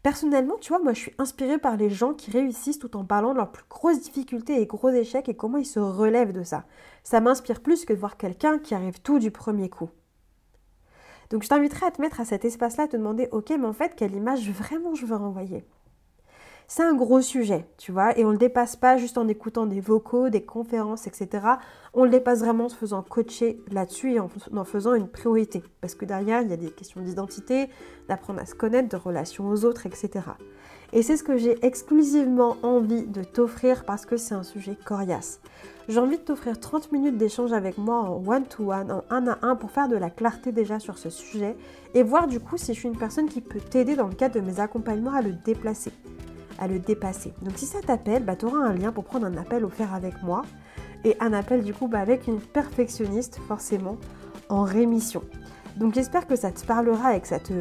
Personnellement, 0.05 0.59
tu 0.61 0.69
vois, 0.69 0.83
moi 0.83 0.93
je 0.93 1.01
suis 1.01 1.15
inspirée 1.17 1.57
par 1.57 1.79
les 1.79 1.89
gens 1.89 2.13
qui 2.13 2.31
réussissent 2.31 2.79
tout 2.79 2.95
en 2.95 3.07
parlant 3.07 3.33
de 3.33 3.39
leurs 3.39 3.51
plus 3.51 3.65
grosses 3.71 4.03
difficultés 4.03 4.61
et 4.61 4.67
gros 4.67 4.91
échecs 4.91 5.31
et 5.31 5.35
comment 5.35 5.57
ils 5.57 5.65
se 5.65 5.81
relèvent 5.81 6.35
de 6.35 6.43
ça. 6.43 6.67
Ça 7.03 7.23
m'inspire 7.23 7.63
plus 7.63 7.87
que 7.87 7.95
de 7.95 7.99
voir 7.99 8.19
quelqu'un 8.19 8.59
qui 8.59 8.75
arrive 8.75 9.01
tout 9.01 9.19
du 9.19 9.31
premier 9.31 9.71
coup. 9.71 9.89
Donc 11.31 11.43
je 11.43 11.49
t'inviterai 11.49 11.87
à 11.87 11.91
te 11.91 12.03
mettre 12.03 12.21
à 12.21 12.27
cet 12.27 12.45
espace-là, 12.45 12.85
à 12.85 12.89
te 12.89 12.99
demander, 12.99 13.31
ok, 13.33 13.49
mais 13.59 13.65
en 13.65 13.73
fait, 13.73 13.95
quelle 13.97 14.15
image 14.15 14.51
vraiment 14.51 14.95
je 14.95 15.07
veux 15.07 15.17
renvoyer? 15.17 15.65
C'est 16.67 16.83
un 16.83 16.95
gros 16.95 17.21
sujet, 17.21 17.67
tu 17.77 17.93
vois, 17.93 18.19
et 18.19 18.25
on 18.25 18.29
ne 18.29 18.33
le 18.33 18.39
dépasse 18.39 18.75
pas 18.75 18.97
juste 18.97 19.19
en 19.19 19.29
écoutant 19.29 19.67
des 19.67 19.81
vocaux, 19.81 20.31
des 20.31 20.43
conférences, 20.43 21.07
etc. 21.07 21.47
On 21.93 22.05
le 22.05 22.11
dépasse 22.11 22.41
vraiment 22.41 22.65
en 22.65 22.69
se 22.69 22.77
faisant 22.77 23.03
coacher 23.03 23.61
là-dessus 23.71 24.15
et 24.15 24.21
en, 24.21 24.31
en, 24.57 24.65
faisant 24.65 24.95
une 24.95 25.09
priorité. 25.09 25.63
Parce 25.81 25.95
que 25.95 26.05
derrière, 26.05 26.41
il 26.43 26.49
y 26.49 26.55
a 26.55 26.57
des 26.57 26.71
questions 26.71 27.03
d'identité, 27.03 27.69
d'apprendre 28.09 28.41
à 28.41 28.47
se 28.47 28.55
connaître, 28.55 28.89
de 28.89 28.97
relations 28.97 29.49
aux 29.49 29.65
autres, 29.65 29.87
etc. 29.87 30.23
Et 30.93 31.03
c'est 31.03 31.17
ce 31.17 31.23
que 31.23 31.37
j'ai 31.37 31.65
exclusivement 31.65 32.57
envie 32.63 33.05
de 33.05 33.25
t'offrir 33.25 33.85
parce 33.85 34.07
que 34.07 34.17
c'est 34.17 34.35
un 34.35 34.43
sujet 34.43 34.77
coriace. 34.85 35.41
J'ai 35.89 35.99
envie 35.99 36.17
de 36.17 36.23
t'offrir 36.23 36.59
30 36.59 36.93
minutes 36.93 37.19
d'échange 37.19 37.53
avec 37.53 37.77
moi 37.79 37.97
en 37.97 38.23
one-to-one, 38.27 38.91
en 38.91 39.05
un 39.11 39.27
à 39.27 39.39
un, 39.43 39.57
pour 39.57 39.71
faire 39.71 39.89
de 39.89 39.97
la 39.97 40.09
clarté 40.09 40.51
déjà 40.51 40.79
sur 40.79 40.97
ce 40.97 41.11
sujet 41.11 41.57
et 41.95 42.03
voir 42.03 42.27
du 42.27 42.41
coup 42.41 42.57
si 42.57 42.73
je 42.73 42.79
suis 42.79 42.89
une 42.89 42.97
personne 42.97 43.29
qui 43.29 43.41
peut 43.41 43.61
t'aider 43.61 43.97
dans 43.97 44.07
le 44.07 44.15
cadre 44.15 44.37
de 44.37 44.41
mes 44.41 44.61
accompagnements 44.61 45.13
à 45.13 45.21
le 45.21 45.33
déplacer 45.33 45.93
à 46.59 46.69
le 46.69 46.79
dépasser. 46.79 47.33
Donc 47.43 47.55
si 47.57 47.67
ça 47.67 47.81
t'appelle, 47.81 48.25
bah, 48.25 48.37
tu 48.37 48.47
auras 48.47 48.59
un 48.59 48.75
lien 48.75 48.93
pour 48.93 49.05
prendre 49.05 49.27
un 49.27 49.37
appel 49.37 49.65
offert 49.65 49.95
avec 49.95 50.23
moi 50.23 50.43
et 51.05 51.17
un 51.21 51.33
appel 51.33 51.63
du 51.63 51.75
coup 51.75 51.89
bah, 51.89 52.01
avec 52.01 52.27
une 52.27 52.41
perfectionniste 52.41 53.39
forcément 53.47 53.99
en 54.49 54.63
rémission. 54.63 55.23
Donc 55.77 55.95
j'espère 55.95 56.27
que 56.27 56.37
ça 56.37 56.51
te 56.51 56.65
parlera 56.65 57.17
et 57.17 57.21
que 57.21 57.29
ça 57.29 57.41
te, 57.41 57.53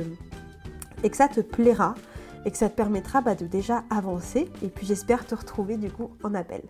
que 1.07 1.15
ça 1.15 1.27
te 1.27 1.41
plaira 1.41 1.95
et 2.45 2.51
que 2.51 2.57
ça 2.57 2.69
te 2.69 2.75
permettra 2.75 3.21
bah, 3.21 3.35
de 3.35 3.45
déjà 3.45 3.83
avancer 3.89 4.49
et 4.63 4.67
puis 4.67 4.85
j'espère 4.85 5.25
te 5.25 5.35
retrouver 5.35 5.77
du 5.77 5.91
coup 5.91 6.11
en 6.23 6.33
appel. 6.33 6.61